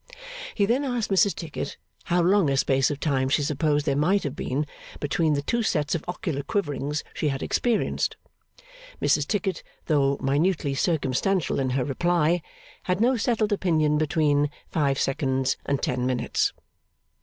He 0.55 0.65
then 0.65 0.83
asked 0.83 1.11
Mrs 1.11 1.35
Tickit 1.35 1.77
how 2.05 2.23
long 2.23 2.49
a 2.49 2.57
space 2.57 2.89
of 2.89 2.99
time 2.99 3.29
she 3.29 3.43
supposed 3.43 3.85
there 3.85 3.95
might 3.95 4.23
have 4.23 4.35
been 4.35 4.65
between 4.99 5.35
the 5.35 5.43
two 5.43 5.61
sets 5.61 5.93
of 5.93 6.03
ocular 6.07 6.41
quiverings 6.41 7.03
she 7.13 7.27
had 7.27 7.43
experienced? 7.43 8.17
Mrs 8.99 9.27
Tickit, 9.27 9.61
though 9.85 10.17
minutely 10.19 10.73
circumstantial 10.73 11.59
in 11.59 11.69
her 11.77 11.85
reply, 11.85 12.41
had 12.89 12.99
no 12.99 13.15
settled 13.15 13.51
opinion 13.53 13.99
between 13.99 14.49
five 14.71 14.97
seconds 14.99 15.55
and 15.67 15.83
ten 15.83 16.07
minutes. 16.07 16.51